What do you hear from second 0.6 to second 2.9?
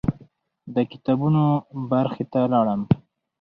د کتابونو برخې ته لاړم.